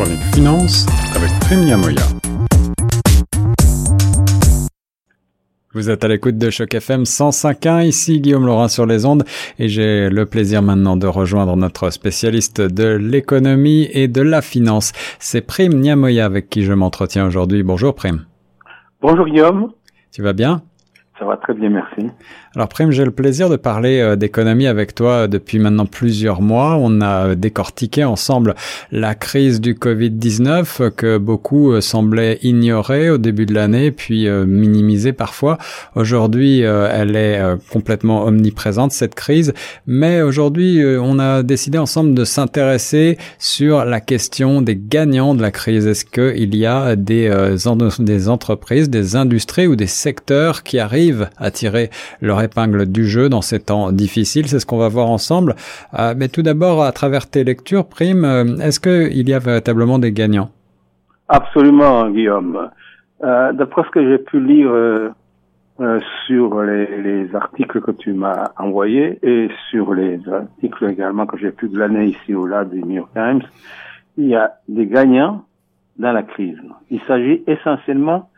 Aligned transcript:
chronique 0.00 0.22
finance 0.34 0.86
avec. 1.14 1.30
Vous 5.74 5.90
êtes 5.90 6.04
à 6.04 6.08
l'écoute 6.08 6.38
de 6.38 6.48
Choc 6.48 6.72
FM 6.72 7.02
105.1, 7.02 7.86
ici 7.86 8.20
Guillaume 8.20 8.46
Laurent 8.46 8.68
sur 8.68 8.86
les 8.86 9.04
ondes 9.04 9.24
et 9.58 9.68
j'ai 9.68 10.08
le 10.08 10.24
plaisir 10.24 10.62
maintenant 10.62 10.96
de 10.96 11.06
rejoindre 11.06 11.54
notre 11.56 11.90
spécialiste 11.90 12.62
de 12.62 12.96
l'économie 12.96 13.88
et 13.92 14.08
de 14.08 14.22
la 14.22 14.40
finance. 14.40 14.92
C'est 15.18 15.42
Prime 15.42 15.74
Niamoya 15.74 16.24
avec 16.24 16.48
qui 16.48 16.64
je 16.64 16.72
m'entretiens 16.72 17.26
aujourd'hui. 17.26 17.62
Bonjour 17.62 17.94
Prime. 17.94 18.24
Bonjour 19.02 19.26
Guillaume. 19.26 19.70
Tu 20.12 20.22
vas 20.22 20.32
bien? 20.32 20.62
Ça 21.20 21.26
va 21.26 21.36
très 21.36 21.52
bien, 21.52 21.68
merci. 21.68 22.10
Alors 22.56 22.68
Prime, 22.68 22.90
j'ai 22.92 23.04
le 23.04 23.10
plaisir 23.10 23.50
de 23.50 23.56
parler 23.56 24.00
euh, 24.00 24.16
d'économie 24.16 24.66
avec 24.66 24.94
toi 24.94 25.28
depuis 25.28 25.58
maintenant 25.58 25.84
plusieurs 25.84 26.40
mois. 26.40 26.78
On 26.80 27.02
a 27.02 27.34
décortiqué 27.34 28.04
ensemble 28.04 28.54
la 28.90 29.14
crise 29.14 29.60
du 29.60 29.74
Covid-19 29.74 30.90
que 30.92 31.18
beaucoup 31.18 31.72
euh, 31.72 31.82
semblaient 31.82 32.38
ignorer 32.40 33.10
au 33.10 33.18
début 33.18 33.44
de 33.44 33.52
l'année, 33.52 33.90
puis 33.90 34.28
euh, 34.28 34.46
minimiser 34.46 35.12
parfois. 35.12 35.58
Aujourd'hui, 35.94 36.60
elle 36.60 37.16
est 37.16 37.40
complètement 37.70 38.24
omniprésente, 38.24 38.92
cette 38.92 39.14
crise. 39.14 39.52
Mais 39.86 40.22
aujourd'hui, 40.22 40.82
on 41.00 41.18
a 41.18 41.42
décidé 41.42 41.76
ensemble 41.76 42.14
de 42.14 42.24
s'intéresser 42.24 43.18
sur 43.38 43.84
la 43.84 44.00
question 44.00 44.62
des 44.62 44.76
gagnants 44.76 45.34
de 45.34 45.42
la 45.42 45.50
crise. 45.50 45.86
Est-ce 45.86 46.04
qu'il 46.06 46.54
y 46.56 46.64
a 46.64 46.96
des, 46.96 47.54
des 47.98 48.28
entreprises, 48.28 48.88
des 48.88 49.16
industries 49.16 49.66
ou 49.66 49.76
des 49.76 49.86
secteurs 49.86 50.62
qui 50.62 50.78
arrivent 50.78 51.09
à 51.38 51.50
tirer 51.50 51.90
leur 52.20 52.40
épingle 52.42 52.86
du 52.86 53.06
jeu 53.06 53.28
dans 53.28 53.42
ces 53.42 53.60
temps 53.60 53.92
difficiles. 53.92 54.48
C'est 54.48 54.58
ce 54.58 54.66
qu'on 54.66 54.78
va 54.78 54.88
voir 54.88 55.10
ensemble. 55.10 55.54
Euh, 55.98 56.14
mais 56.16 56.28
tout 56.28 56.42
d'abord, 56.42 56.82
à 56.82 56.92
travers 56.92 57.28
tes 57.28 57.44
lectures, 57.44 57.86
Prime, 57.86 58.24
euh, 58.24 58.56
est-ce 58.58 58.80
qu'il 58.80 59.28
y 59.28 59.34
a 59.34 59.38
véritablement 59.38 59.98
des 59.98 60.12
gagnants? 60.12 60.50
Absolument, 61.28 62.10
Guillaume. 62.10 62.70
Euh, 63.22 63.52
D'après 63.52 63.82
ce 63.84 63.90
que 63.90 64.08
j'ai 64.08 64.18
pu 64.18 64.40
lire 64.40 64.70
sur 66.26 66.60
les, 66.62 67.34
articles 67.34 67.80
que 67.80 67.90
tu 67.90 68.12
m'as 68.12 68.50
envoyés 68.58 69.18
et 69.22 69.48
sur 69.70 69.94
les 69.94 70.20
articles 70.28 70.84
également 70.90 71.26
que 71.26 71.38
j'ai 71.38 71.52
pu 71.52 71.68
glaner 71.68 72.06
ici 72.06 72.34
ou 72.34 72.46
là 72.46 72.64
du 72.64 72.82
New 72.82 72.96
York 72.96 73.10
Times, 73.14 73.42
il 74.18 74.26
y 74.26 74.34
a 74.34 74.52
des 74.68 74.86
gagnants 74.86 75.44
dans 75.98 76.12
la 76.12 76.22
crise. 76.22 76.58
Il 76.90 77.00
s'agit 77.02 77.42
essentiellement 77.46 78.28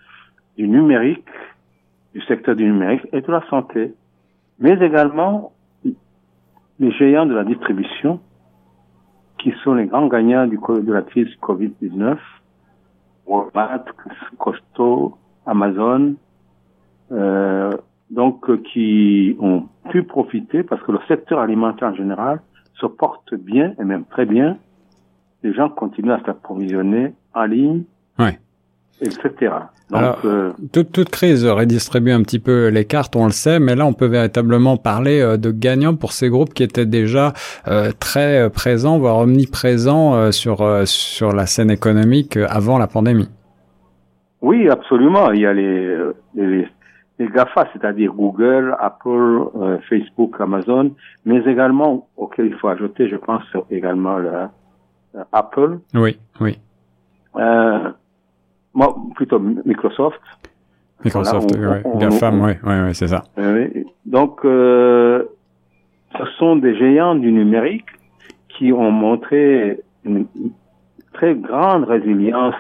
du 0.57 0.69
numérique, 0.69 1.25
du 2.15 2.21
secteur 2.23 2.57
du 2.57 2.65
numérique 2.65 3.07
et 3.13 3.21
de 3.21 3.33
la 3.33 3.43
santé 3.49 3.95
mais 4.63 4.79
également 4.81 5.53
les 6.79 6.93
géants 6.93 7.27
de 7.27 7.35
la 7.35 7.45
distribution, 7.45 8.21
qui 9.39 9.53
sont 9.65 9.75
les 9.75 9.87
grands 9.87 10.07
gagnants 10.07 10.47
du, 10.47 10.57
de 10.57 10.93
la 10.93 11.03
crise 11.03 11.29
Covid-19, 11.43 12.17
Walmart, 13.27 13.85
Costco, 14.39 15.19
Amazon, 15.47 16.15
euh, 17.11 17.73
donc 18.11 18.51
qui 18.73 19.37
ont 19.41 19.69
pu 19.91 20.05
profiter 20.05 20.63
parce 20.63 20.83
que 20.83 20.93
le 20.93 21.01
secteur 21.09 21.41
alimentaire 21.41 21.89
en 21.89 21.95
général 21.95 22.41
se 22.75 22.87
porte 22.87 23.35
bien 23.35 23.75
et 23.81 23.85
même 23.85 24.05
très 24.05 24.27
bien. 24.27 24.59
Les 25.43 25.53
gens 25.53 25.69
continuent 25.69 26.13
à 26.13 26.23
s'approvisionner 26.25 27.15
en 27.35 27.45
ligne, 27.45 27.83
ouais. 28.19 28.39
Etc. 29.01 29.53
Alors, 29.93 30.19
euh, 30.25 30.53
toute, 30.73 30.93
toute 30.93 31.11
crise 31.11 31.47
redistribue 31.47 32.13
un 32.13 32.23
petit 32.23 32.39
peu 32.39 32.69
les 32.69 32.85
cartes, 32.85 33.15
on 33.17 33.27
le 33.27 33.33
sait, 33.33 33.61
mais 33.61 33.75
là, 33.75 33.85
on 33.85 33.93
peut 33.93 34.07
véritablement 34.07 34.77
parler 34.77 35.21
euh, 35.21 35.37
de 35.37 35.51
gagnants 35.51 35.97
pour 35.97 36.13
ces 36.13 36.29
groupes 36.31 36.55
qui 36.55 36.63
étaient 36.63 36.87
déjà 36.87 37.33
euh, 37.69 37.91
très 37.99 38.49
présents, 38.51 38.99
voire 38.99 39.19
omniprésents 39.19 40.33
sur 40.33 40.87
sur 40.87 41.33
la 41.33 41.47
scène 41.47 41.71
économique 41.71 42.37
avant 42.37 42.79
la 42.79 42.87
pandémie. 42.87 43.29
Oui, 44.41 44.69
absolument. 44.69 45.31
Il 45.33 45.41
y 45.41 45.47
a 45.47 45.53
les 45.53 45.97
les, 46.35 46.69
les 47.19 47.29
GAFA, 47.29 47.69
c'est-à-dire 47.73 48.13
Google, 48.13 48.75
Apple, 48.81 49.81
Facebook, 49.89 50.37
Amazon, 50.41 50.93
mais 51.27 51.41
également 51.45 52.09
auquel 52.17 52.47
il 52.47 52.55
faut 52.55 52.69
ajouter, 52.69 53.09
je 53.09 53.17
pense 53.17 53.45
également 53.71 54.17
le, 54.17 54.31
Apple. 55.33 55.79
Oui, 55.95 56.19
oui. 56.41 56.59
Euh, 57.37 57.91
moi, 58.75 58.97
plutôt 59.15 59.39
Microsoft. 59.39 60.21
Microsoft, 61.05 61.57
voilà, 61.57 61.81
on, 61.85 61.99
GAFAM, 61.99 62.41
oui, 62.43 62.53
ouais, 62.63 62.83
ouais, 62.83 62.95
c'est 62.95 63.09
ça. 63.09 63.25
Oui. 63.37 63.85
Donc, 64.07 64.45
euh, 64.45 65.25
ce 66.17 66.25
sont 66.39 66.57
des 66.57 66.77
géants 66.77 67.17
du 67.17 67.33
numérique 67.33 67.87
qui 68.49 68.73
ont 68.73 68.91
montré 68.91 69.81
une 70.05 70.27
très 71.13 71.35
grande 71.35 71.85
résilience 71.85 72.55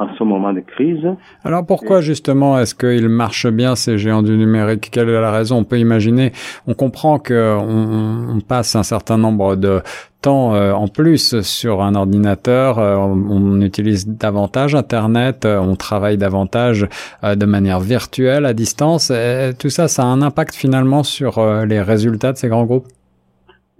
en 0.00 0.08
ce 0.16 0.24
moment 0.24 0.52
de 0.52 0.60
crise. 0.60 1.06
Alors 1.44 1.64
pourquoi 1.66 2.00
justement 2.00 2.58
est-ce 2.58 2.74
qu'ils 2.74 3.08
marchent 3.08 3.50
bien 3.50 3.76
ces 3.76 3.98
géants 3.98 4.22
du 4.22 4.36
numérique? 4.36 4.88
Quelle 4.90 5.10
est 5.10 5.20
la 5.20 5.30
raison? 5.30 5.58
On 5.58 5.64
peut 5.64 5.78
imaginer, 5.78 6.32
on 6.66 6.74
comprend 6.74 7.18
que 7.18 7.56
on, 7.58 8.40
passe 8.40 8.74
un 8.74 8.82
certain 8.82 9.18
nombre 9.18 9.56
de 9.56 9.82
temps 10.22 10.54
euh, 10.54 10.72
en 10.72 10.88
plus 10.88 11.40
sur 11.42 11.82
un 11.82 11.94
ordinateur, 11.94 12.78
euh, 12.78 12.96
on, 12.96 13.60
utilise 13.60 14.08
davantage 14.08 14.74
Internet, 14.74 15.44
euh, 15.44 15.58
on 15.58 15.76
travaille 15.76 16.16
davantage 16.16 16.88
de 17.22 17.46
manière 17.46 17.80
virtuelle 17.80 18.46
à 18.46 18.54
distance. 18.54 19.10
Et 19.10 19.52
tout 19.58 19.70
ça, 19.70 19.88
ça 19.88 20.02
a 20.02 20.06
un 20.06 20.22
impact 20.22 20.54
finalement 20.54 21.02
sur 21.02 21.44
les 21.66 21.82
résultats 21.82 22.32
de 22.32 22.38
ces 22.38 22.48
grands 22.48 22.64
groupes? 22.64 22.88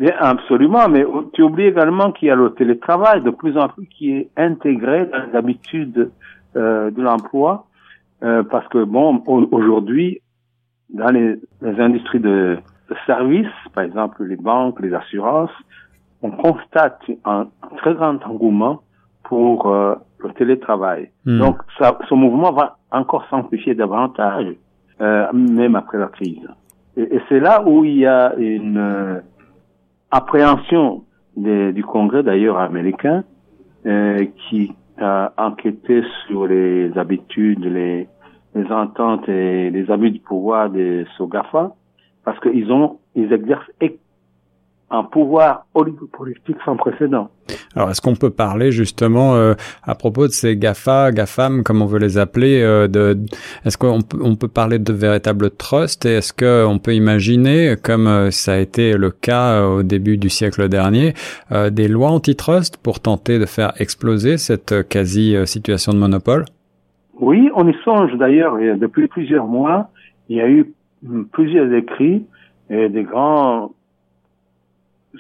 Bien, 0.01 0.15
absolument, 0.19 0.89
mais 0.89 1.05
tu 1.35 1.43
oublies 1.43 1.67
également 1.67 2.11
qu'il 2.11 2.29
y 2.29 2.31
a 2.31 2.35
le 2.35 2.55
télétravail 2.55 3.21
de 3.21 3.29
plus 3.29 3.59
en 3.59 3.69
plus 3.69 3.87
qui 3.87 4.13
est 4.13 4.31
intégré 4.35 5.05
dans 5.05 5.27
les 5.27 5.37
habitudes 5.37 6.11
euh, 6.57 6.91
de 6.91 7.03
l'emploi, 7.03 7.67
euh, 8.23 8.43
parce 8.43 8.67
que 8.69 8.83
bon, 8.83 9.23
aujourd'hui, 9.27 10.23
dans 10.89 11.11
les, 11.11 11.35
les 11.61 11.81
industries 11.81 12.19
de, 12.19 12.57
de, 12.89 12.97
services, 13.05 13.47
par 13.75 13.85
exemple 13.85 14.25
les 14.25 14.37
banques, 14.37 14.81
les 14.81 14.95
assurances, 14.95 15.51
on 16.23 16.31
constate 16.31 17.03
un, 17.27 17.49
très 17.77 17.93
grand 17.93 18.27
engouement 18.27 18.81
pour 19.25 19.67
euh, 19.67 19.97
le 20.21 20.33
télétravail. 20.33 21.11
Mmh. 21.27 21.41
Donc, 21.41 21.59
ça, 21.79 21.99
ce 22.09 22.15
mouvement 22.15 22.53
va 22.53 22.79
encore 22.91 23.27
s'amplifier 23.29 23.75
davantage, 23.75 24.47
euh, 25.03 25.27
même 25.35 25.77
après 25.77 25.99
la 25.99 26.07
crise. 26.07 26.49
Et, 26.97 27.03
et 27.17 27.21
c'est 27.29 27.41
là 27.41 27.63
où 27.67 27.85
il 27.85 27.99
y 27.99 28.07
a 28.07 28.35
une 28.39 29.21
appréhension 30.11 31.05
de, 31.37 31.71
du 31.71 31.85
Congrès 31.85 32.23
d'ailleurs 32.23 32.59
américain 32.59 33.25
euh, 33.87 34.27
qui 34.49 34.73
a 34.99 35.33
enquêté 35.39 36.03
sur 36.27 36.47
les 36.47 36.97
habitudes, 36.99 37.65
les, 37.65 38.09
les 38.55 38.73
ententes 38.73 39.29
et 39.29 39.71
les 39.71 39.91
abus 39.91 40.11
du 40.11 40.21
pouvoir 40.21 40.71
de 40.71 41.07
SOGAFA 41.17 41.75
parce 42.25 42.39
qu'ils 42.41 42.71
ont 42.71 42.99
ils 43.15 43.33
exercent 43.33 43.71
un 44.91 45.05
pouvoir 45.05 45.67
oligopolistique 45.75 46.57
sans 46.65 46.77
précédent. 46.77 47.31
Alors, 47.77 47.91
est-ce 47.91 48.01
qu'on 48.01 48.17
peut 48.17 48.31
parler 48.31 48.73
justement 48.73 49.35
euh, 49.35 49.55
à 49.85 49.95
propos 49.95 50.27
de 50.27 50.33
ces 50.33 50.57
GAFA, 50.57 51.13
GAFAM, 51.13 51.63
comme 51.63 51.81
on 51.81 51.87
veut 51.87 52.01
les 52.01 52.19
appeler, 52.19 52.61
euh, 52.61 52.89
de, 52.89 53.17
est-ce 53.65 53.79
qu'on 53.79 54.01
peut, 54.01 54.19
on 54.21 54.35
peut 54.35 54.49
parler 54.49 54.81
de 54.81 54.93
véritable 54.93 55.51
trust 55.51 56.07
et 56.07 56.15
est-ce 56.15 56.33
qu'on 56.33 56.79
peut 56.79 56.95
imaginer, 56.95 57.77
comme 57.83 58.09
euh, 58.09 58.31
ça 58.33 58.55
a 58.55 58.59
été 58.59 58.97
le 58.97 59.11
cas 59.11 59.65
au 59.65 59.85
début 59.85 60.17
du 60.17 60.29
siècle 60.29 60.69
dernier, 60.69 61.15
euh, 61.53 61.71
des 61.71 61.87
lois 61.87 62.11
antitrust 62.11 62.77
pour 62.77 62.99
tenter 62.99 63.39
de 63.39 63.47
faire 63.47 63.73
exploser 63.79 64.37
cette 64.37 64.89
quasi-situation 64.89 65.93
de 65.93 65.99
monopole? 65.99 66.45
Oui, 67.21 67.49
on 67.55 67.69
y 67.69 67.75
songe 67.85 68.13
d'ailleurs. 68.17 68.57
Depuis 68.79 69.07
plusieurs 69.07 69.47
mois, 69.47 69.91
il 70.29 70.37
y 70.39 70.41
a 70.41 70.49
eu 70.49 70.73
plusieurs 71.33 71.73
écrits 71.73 72.25
et 72.71 72.89
des 72.89 73.03
grands 73.03 73.73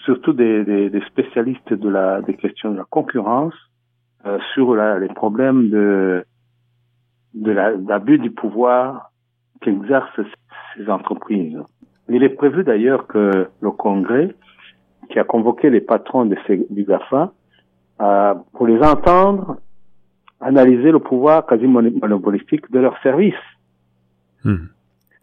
surtout 0.04 0.32
des, 0.32 0.64
des, 0.64 0.90
des, 0.90 1.00
spécialistes 1.02 1.72
de 1.72 1.88
la, 1.88 2.22
des 2.22 2.34
questions 2.34 2.70
de 2.70 2.76
la 2.76 2.84
concurrence 2.84 3.54
euh, 4.26 4.38
sur 4.54 4.74
la, 4.74 4.98
les 4.98 5.08
problèmes 5.08 5.70
de, 5.70 6.24
de 7.34 7.52
l'abus 7.52 8.18
du 8.18 8.30
pouvoir 8.30 9.10
qu'exercent 9.60 10.20
ces 10.76 10.88
entreprises. 10.88 11.58
Il 12.08 12.22
est 12.22 12.30
prévu 12.30 12.64
d'ailleurs 12.64 13.06
que 13.06 13.48
le 13.60 13.70
Congrès, 13.70 14.34
qui 15.10 15.18
a 15.18 15.24
convoqué 15.24 15.70
les 15.70 15.80
patrons 15.80 16.24
de 16.24 16.36
ces, 16.46 16.66
du 16.70 16.84
GAFA, 16.84 17.32
euh, 18.00 18.34
pour 18.54 18.66
les 18.66 18.80
entendre 18.80 19.58
analyser 20.40 20.90
le 20.90 21.00
pouvoir 21.00 21.46
quasi 21.46 21.66
monopolistique 21.66 22.70
de 22.70 22.78
leurs 22.78 23.00
services. 23.02 23.34
Mmh. 24.44 24.56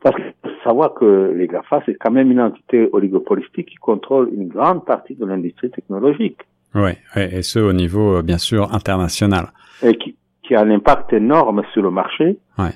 Parce 0.02 0.16
faut 0.16 0.34
savoir 0.68 0.94
que 0.94 1.34
les 1.34 1.48
GAFA, 1.48 1.82
c'est 1.86 1.96
quand 1.96 2.12
même 2.12 2.30
une 2.30 2.42
entité 2.42 2.90
oligopolistique 2.92 3.70
qui 3.70 3.76
contrôle 3.76 4.30
une 4.34 4.50
grande 4.50 4.84
partie 4.84 5.16
de 5.16 5.26
l'industrie 5.26 5.72
technologique. 5.72 6.40
Oui, 6.76 6.92
et 7.16 7.42
ce 7.42 7.60
au 7.60 7.72
niveau, 7.72 8.22
bien 8.22 8.38
sûr, 8.38 8.74
international. 8.74 9.46
Et 9.82 9.96
qui, 9.96 10.18
qui 10.44 10.56
a 10.56 10.62
un 10.62 10.70
impact 10.70 11.14
énorme 11.14 11.64
sur 11.72 11.82
le 11.82 11.92
marché, 11.92 12.38
ouais. 12.58 12.76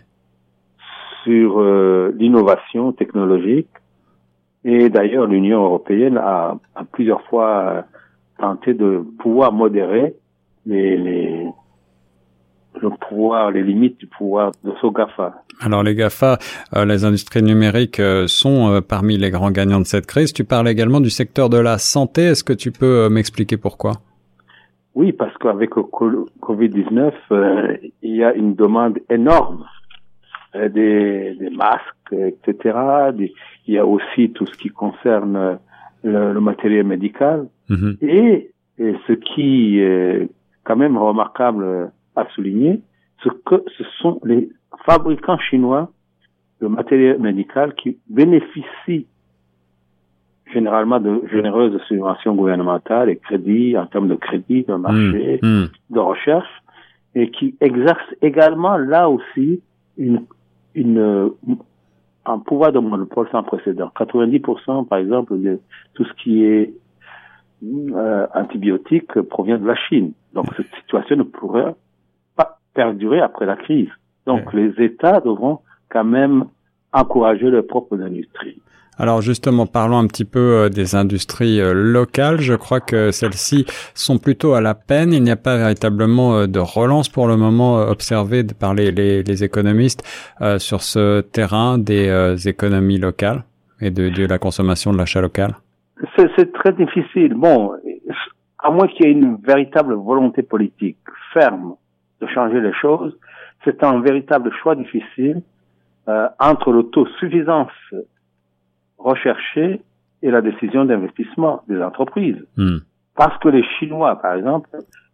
sur 1.26 1.60
euh, 1.60 2.14
l'innovation 2.18 2.94
technologique. 2.94 3.70
Et 4.64 4.90
d'ailleurs, 4.90 5.28
l'Union 5.28 5.64
européenne 5.66 6.18
a, 6.18 6.58
a, 6.76 6.84
plusieurs 6.86 7.24
fois 7.24 7.84
tenté 8.40 8.74
de 8.74 9.04
pouvoir 9.20 9.52
modérer 9.52 10.16
les, 10.66 10.98
les, 10.98 11.46
le 12.80 12.90
pouvoir, 12.90 13.52
les 13.52 13.64
limites 13.64 14.00
du 14.00 14.08
pouvoir 14.08 14.52
de 14.64 14.72
ce 14.82 14.88
GAFA. 14.88 15.44
Alors 15.60 15.84
les 15.84 15.96
GAFA, 15.96 16.38
euh, 16.76 16.86
les 16.86 17.06
industries 17.06 17.44
numériques 17.44 18.00
euh, 18.00 18.28
sont 18.28 18.72
euh, 18.72 18.82
parmi 18.82 19.18
les 19.18 19.30
grands 19.30 19.52
gagnants 19.52 19.80
de 19.80 19.86
cette 19.86 20.06
crise. 20.06 20.34
Tu 20.34 20.44
parles 20.44 20.70
également 20.70 21.02
du 21.02 21.10
secteur 21.10 21.50
de 21.50 21.58
la 21.58 21.78
santé. 21.78 22.24
Est-ce 22.24 22.44
que 22.44 22.54
tu 22.54 22.72
peux 22.72 23.10
m'expliquer 23.10 23.58
pourquoi? 23.58 23.94
Oui, 24.96 25.12
parce 25.12 25.36
qu'avec 25.38 25.76
le 25.76 25.84
Covid-19, 26.42 27.80
il 28.02 28.16
y 28.16 28.24
a 28.24 28.34
une 28.34 28.56
demande 28.56 29.00
énorme 29.10 29.66
des, 30.54 31.34
des, 31.40 31.50
masques, 31.50 32.12
etc. 32.12 32.78
il 33.16 33.74
y 33.74 33.78
a 33.78 33.86
aussi 33.86 34.32
tout 34.32 34.46
ce 34.46 34.58
qui 34.58 34.68
concerne 34.68 35.60
le, 36.04 36.40
matériel 36.42 36.86
médical. 36.86 37.48
Mm-hmm. 37.70 38.06
Et, 38.06 38.52
et, 38.80 38.96
ce 39.08 39.14
qui 39.14 39.80
est 39.80 40.28
quand 40.66 40.76
même 40.76 40.98
remarquable 40.98 41.92
à 42.16 42.28
souligner, 42.36 42.82
ce 43.24 43.30
que 43.30 43.64
ce 43.78 43.84
sont 44.02 44.20
les 44.24 44.50
fabricants 44.86 45.38
chinois 45.38 45.92
de 46.62 46.68
matériel 46.68 47.20
médical 47.20 47.74
qui 47.76 47.98
bénéficient 48.10 49.08
généralement 50.54 51.00
de 51.00 51.22
généreuses 51.32 51.80
subventions 51.88 52.36
gouvernementales 52.36 53.10
et 53.10 53.18
crédits 53.18 53.78
en 53.78 53.86
termes 53.86 54.08
de 54.08 54.16
crédits, 54.16 54.64
de 54.64 54.76
marché, 54.76 55.40
mmh, 55.42 55.48
mmh. 55.48 55.70
de 55.92 56.00
recherche, 56.00 56.50
et 57.16 57.30
qui 57.32 57.56
exercent 57.62 58.16
également 58.22 58.78
là 58.78 59.10
aussi 59.10 59.62
une, 59.98 60.26
une, 60.76 61.32
un 62.26 62.40
pouvoir 62.40 62.72
de 62.72 62.80
monopole 62.80 63.28
sans 63.32 63.44
précédent. 63.44 63.92
90% 63.98 64.88
par 64.88 65.00
exemple 65.00 65.40
de 65.40 65.60
tout 65.94 66.06
ce 66.06 66.14
qui 66.22 66.44
est 66.44 66.74
euh, 67.64 68.28
antibiotique 68.34 69.22
provient 69.22 69.58
de 69.58 69.68
la 69.68 69.76
Chine. 69.76 70.14
Donc 70.34 70.48
cette 70.56 70.74
situation 70.82 71.16
ne 71.16 71.24
pourrait 71.24 71.76
perdurer 72.74 73.22
après 73.22 73.46
la 73.46 73.56
crise. 73.56 73.90
Donc 74.26 74.54
les 74.54 74.74
États 74.80 75.20
devront 75.20 75.60
quand 75.90 76.04
même 76.04 76.46
encourager 76.94 77.50
leurs 77.50 77.68
propres 77.68 78.00
industries. 78.02 78.62
Alors 78.98 79.22
justement, 79.22 79.66
parlons 79.66 79.98
un 79.98 80.06
petit 80.06 80.26
peu 80.26 80.40
euh, 80.40 80.70
des 80.70 80.96
industries 80.96 81.60
euh, 81.60 81.74
locales. 81.74 82.40
Je 82.40 82.54
crois 82.54 82.82
que 82.82 83.10
celles-ci 83.12 83.66
sont 83.96 84.20
plutôt 84.20 84.54
à 84.54 84.62
la 84.62 84.76
peine. 84.76 85.14
Il 85.14 85.24
n'y 85.24 85.32
a 85.32 85.38
pas 85.38 85.58
véritablement 85.58 86.36
euh, 86.36 86.48
de 86.48 86.60
relance 86.60 87.10
pour 87.10 87.28
le 87.28 87.38
moment 87.38 87.78
observée 87.78 88.44
par 88.44 88.74
les, 88.76 88.92
les, 88.92 89.44
économistes 89.44 90.04
sur 90.60 90.82
ce 90.82 91.22
terrain 91.22 91.80
des 91.80 92.36
économies 92.48 93.00
locales 93.00 93.44
et 93.80 93.90
de, 93.90 94.10
de 94.10 94.26
la 94.28 94.38
consommation 94.38 94.92
de 94.92 94.98
l'achat 94.98 95.22
local. 95.22 95.56
C'est 96.16 96.54
très 96.54 96.74
difficile. 96.74 97.34
Bon, 97.34 97.72
à 98.60 98.70
moins 98.70 98.88
qu'il 98.88 99.06
y 99.06 99.10
ait 99.10 99.14
une 99.14 99.38
véritable 99.38 99.96
volonté 99.96 100.44
politique 100.44 100.98
ferme 101.34 101.74
de 102.22 102.28
changer 102.28 102.62
les 102.62 102.74
choses, 102.74 103.18
c'est 103.64 103.84
un 103.84 104.00
véritable 104.00 104.52
choix 104.62 104.76
difficile 104.76 105.42
euh, 106.08 106.28
entre 106.40 106.72
l'autosuffisance 106.72 107.72
recherchée 108.98 109.82
et 110.22 110.32
la 110.32 110.42
décision 110.42 110.86
d'investissement 110.86 111.64
des 111.68 111.82
entreprises. 111.82 112.44
Hmm. 112.58 112.78
Parce 113.16 113.38
que 113.40 113.50
les 113.50 113.64
Chinois, 113.80 114.16
par 114.22 114.36
exemple, 114.36 114.70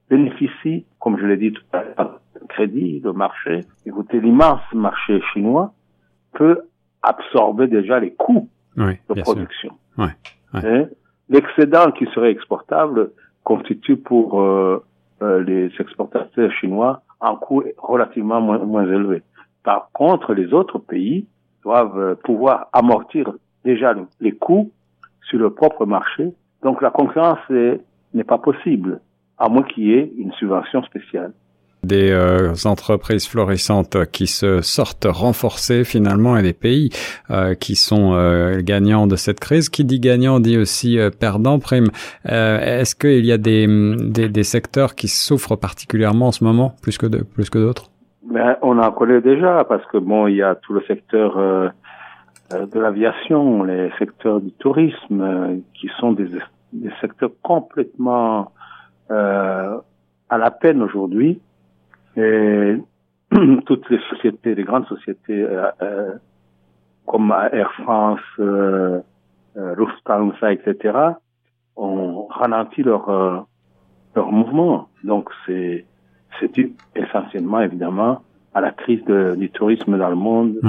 bénéficient, 0.10 0.86
comme 1.00 1.18
je 1.18 1.26
l'ai 1.26 1.38
dit 1.38 1.52
tout 1.52 1.64
à 1.74 1.84
l'heure, 1.84 2.20
de 2.36 2.48
crédit, 2.48 3.00
de 3.02 3.12
marché. 3.12 3.62
Écoutez, 3.86 4.20
l'immense 4.20 4.62
marché 4.74 5.22
chinois 5.34 5.74
peut 6.34 6.62
absorber 7.02 7.68
déjà 7.68 8.00
les 8.00 8.14
coûts 8.14 8.50
de 8.76 9.22
production. 9.22 9.74
L'excédent 11.30 11.92
qui 11.92 12.06
serait 12.14 12.32
exportable 12.32 13.12
constitue 13.44 13.98
pour 13.98 14.42
euh, 14.42 14.84
euh, 15.22 15.44
les 15.44 15.72
exportateurs 15.80 16.52
chinois 16.52 17.02
un 17.22 17.36
coût 17.36 17.64
relativement 17.78 18.42
moins, 18.42 18.60
moins 18.60 18.86
élevé. 18.86 19.24
Par 19.64 19.90
contre, 19.92 20.34
les 20.34 20.54
autres 20.54 20.78
pays 20.78 21.26
doivent 21.64 22.00
euh, 22.00 22.16
pouvoir 22.16 22.68
amortir 22.74 23.32
déjà 23.66 23.96
les 24.20 24.32
coûts 24.34 24.72
sur 25.24 25.40
le 25.40 25.50
propre 25.50 25.86
marché. 25.86 26.34
Donc 26.64 26.82
la 26.82 26.92
concurrence 26.92 27.40
n'est 27.50 28.24
pas 28.24 28.38
possible, 28.38 29.02
à 29.38 29.50
moins 29.50 29.64
qu'il 29.64 29.86
y 29.86 29.94
ait 29.94 30.12
une 30.18 30.32
subvention 30.34 30.84
spéciale 30.84 31.34
des 31.88 32.12
euh, 32.12 32.54
entreprises 32.66 33.28
florissantes 33.28 34.06
qui 34.12 34.28
se 34.28 34.62
sortent 34.62 35.08
renforcées 35.10 35.84
finalement 35.84 36.38
et 36.38 36.44
des 36.44 36.54
pays 36.54 36.90
euh, 37.32 37.56
qui 37.56 37.76
sont 37.76 38.16
gagnants 38.60 39.08
de 39.08 39.16
cette 39.16 39.40
crise. 39.40 39.70
Qui 39.70 39.84
dit 39.86 40.00
gagnant 40.00 40.40
dit 40.40 40.58
aussi 40.58 41.00
perdant. 41.20 41.60
Prime. 41.60 41.88
Est-ce 42.26 42.96
qu'il 42.96 43.26
y 43.26 43.32
a 43.32 43.38
des, 43.38 43.68
des, 43.68 44.30
des, 44.30 44.44
secteurs 44.44 44.96
qui 44.96 45.08
souffrent 45.08 45.56
particulièrement 45.56 46.28
en 46.28 46.32
ce 46.32 46.44
moment 46.44 46.76
plus 46.82 46.98
que 46.98 47.08
plus 47.08 47.50
que 47.50 47.58
d'autres? 47.58 47.90
Ben, 48.30 48.58
on 48.62 48.78
en 48.78 48.92
connaît 48.92 49.22
déjà 49.22 49.64
parce 49.64 49.86
que 49.86 49.98
bon, 49.98 50.28
il 50.28 50.36
y 50.36 50.44
a 50.44 50.56
tout 50.56 50.74
le 50.74 50.82
secteur 50.82 51.38
euh, 51.38 51.70
euh, 52.54 52.66
de 52.66 52.80
l'aviation, 52.80 53.64
les 53.64 53.90
secteurs 53.98 54.42
du 54.42 54.52
tourisme, 54.52 55.22
euh, 55.22 55.56
qui 55.74 55.90
sont 55.98 56.12
des, 56.12 56.28
des, 56.74 56.92
secteurs 57.00 57.32
complètement 57.42 58.52
à 59.10 60.38
la 60.38 60.52
peine 60.52 60.82
aujourd'hui. 60.82 61.40
Et 62.18 62.76
toutes 63.66 63.90
les 63.90 64.00
sociétés, 64.10 64.56
les 64.56 64.64
grandes 64.64 64.88
sociétés 64.88 65.46
comme 67.06 67.34
Air 67.52 67.72
France, 67.84 68.20
Lufthansa, 69.56 70.52
etc., 70.52 70.98
ont 71.76 72.26
ralenti 72.28 72.84
leur 72.84 73.48
leur 74.16 74.32
mouvement. 74.32 74.90
Donc 75.04 75.30
c'est 75.46 75.86
c'est 76.40 76.52
dû 76.54 76.74
essentiellement, 76.96 77.62
évidemment, 77.62 78.22
à 78.54 78.62
la 78.62 78.72
crise 78.72 79.04
du 79.06 79.50
tourisme 79.50 79.98
dans 79.98 80.10
le 80.10 80.16
monde 80.16 80.60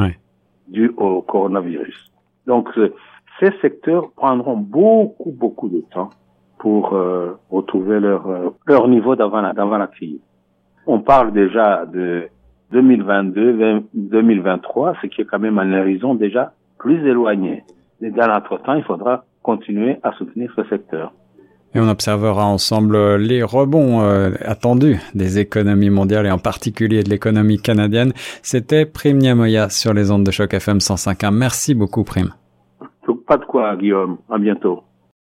due 0.68 0.92
au 0.96 1.22
coronavirus. 1.22 2.12
Donc, 2.46 2.68
ces 3.40 3.50
secteurs 3.60 4.10
prendront 4.12 4.56
beaucoup, 4.56 5.30
beaucoup 5.30 5.68
de 5.68 5.82
temps 5.92 6.10
pour 6.58 6.92
euh, 6.92 7.38
retrouver 7.50 8.00
leur, 8.00 8.26
euh, 8.26 8.50
leur 8.66 8.88
niveau 8.88 9.14
d'avant 9.14 9.40
la, 9.40 9.52
d'avant 9.52 9.78
la 9.78 9.86
crise. 9.86 10.18
On 10.90 11.00
parle 11.00 11.32
déjà 11.34 11.84
de 11.84 12.28
2022, 12.72 13.82
2023, 13.92 14.94
ce 15.02 15.06
qui 15.06 15.20
est 15.20 15.26
quand 15.26 15.38
même 15.38 15.58
un 15.58 15.78
horizon 15.78 16.14
déjà 16.14 16.54
plus 16.78 17.06
éloigné. 17.06 17.62
Et 18.00 18.10
dans 18.10 18.26
l'entretemps, 18.26 18.72
il 18.72 18.82
faudra 18.84 19.26
continuer 19.42 19.98
à 20.02 20.12
soutenir 20.12 20.50
ce 20.56 20.64
secteur. 20.64 21.12
Et 21.74 21.80
on 21.80 21.88
observera 21.90 22.46
ensemble 22.46 22.96
euh, 22.96 23.18
les 23.18 23.42
rebonds 23.42 24.00
euh, 24.00 24.30
attendus 24.40 24.98
des 25.14 25.38
économies 25.38 25.90
mondiales 25.90 26.24
et 26.24 26.30
en 26.30 26.38
particulier 26.38 27.02
de 27.02 27.10
l'économie 27.10 27.58
canadienne. 27.58 28.12
C'était 28.42 28.86
Prime 28.86 29.18
Niamoya 29.18 29.68
sur 29.68 29.92
les 29.92 30.10
ondes 30.10 30.24
de 30.24 30.30
choc 30.30 30.54
FM 30.54 30.78
105.1. 30.78 31.34
Merci 31.34 31.74
beaucoup 31.74 32.02
Prime. 32.02 32.32
Pas 33.26 33.36
de 33.36 33.44
quoi 33.44 33.76
Guillaume. 33.76 34.16
À 34.30 34.38
bientôt. 34.38 34.84